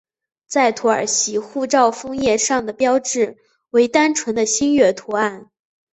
[0.47, 3.37] 在土耳其护照封页上的标志
[3.69, 5.51] 为单纯的星月图案。